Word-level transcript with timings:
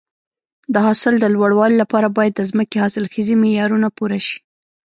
د 0.73 0.75
حاصل 0.85 1.13
د 1.19 1.25
لوړوالي 1.35 1.75
لپاره 1.83 2.07
باید 2.17 2.33
د 2.35 2.41
ځمکې 2.51 2.77
حاصلخیزي 2.83 3.35
معیارونه 3.43 3.87
پوره 3.97 4.19
شي. 4.27 4.39